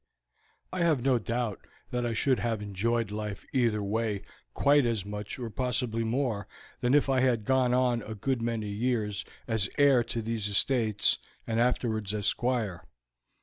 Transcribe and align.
I 0.73 0.79
have 0.81 1.03
no 1.03 1.19
doubt 1.19 1.67
that 1.91 2.07
I 2.07 2.15
should 2.15 2.39
have 2.39 2.63
enjoyed 2.63 3.11
life 3.11 3.45
either 3.53 3.83
way 3.83 4.23
quite 4.55 4.83
as 4.83 5.05
much 5.05 5.37
or 5.37 5.51
possibly 5.51 6.03
more 6.03 6.47
than 6.79 6.95
if 6.95 7.07
I 7.07 7.19
had 7.19 7.45
gone 7.45 7.75
on 7.75 8.01
a 8.01 8.15
good 8.15 8.41
many 8.41 8.69
years 8.69 9.23
as 9.47 9.69
heir 9.77 10.03
to 10.05 10.23
these 10.23 10.47
estates, 10.47 11.19
and 11.45 11.59
afterwards 11.59 12.15
as 12.15 12.25
Squire. 12.25 12.83